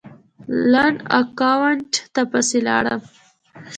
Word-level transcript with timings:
لنډ 0.71 0.97
اکاونټ 1.19 1.91
ته 2.13 2.21
پسې 2.31 2.59
لاړم 2.67 3.01